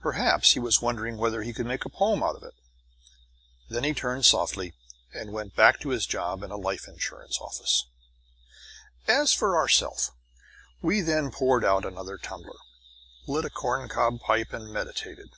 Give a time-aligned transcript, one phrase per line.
[0.00, 2.54] Perhaps he was wondering whether he could make a poem out of it.
[3.68, 4.72] Then he turned softly
[5.12, 7.84] and went back to his job in a life insurance office.
[9.06, 10.10] As for ourself,
[10.80, 12.56] we then poured out another tumbler,
[13.26, 15.32] lit a corncob pipe, and meditated.